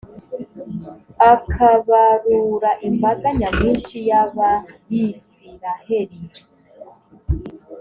akabarura 1.33 2.71
imbaga 2.87 3.27
nyamwinshi 3.39 3.97
y’abayisraheli? 4.09 6.19